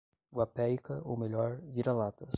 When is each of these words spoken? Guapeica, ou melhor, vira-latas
Guapeica, 0.33 0.99
ou 1.05 1.15
melhor, 1.15 1.57
vira-latas 1.61 2.27